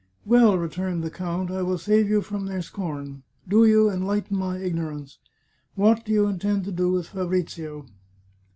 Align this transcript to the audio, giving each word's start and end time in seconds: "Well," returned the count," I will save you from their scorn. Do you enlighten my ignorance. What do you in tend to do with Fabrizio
"Well," 0.35 0.57
returned 0.57 1.03
the 1.03 1.11
count," 1.11 1.51
I 1.51 1.61
will 1.61 1.77
save 1.77 2.09
you 2.09 2.21
from 2.23 2.47
their 2.47 2.63
scorn. 2.63 3.21
Do 3.47 3.67
you 3.67 3.87
enlighten 3.87 4.35
my 4.35 4.57
ignorance. 4.57 5.19
What 5.75 6.05
do 6.05 6.11
you 6.11 6.25
in 6.25 6.39
tend 6.39 6.65
to 6.65 6.71
do 6.71 6.91
with 6.91 7.05
Fabrizio 7.09 7.85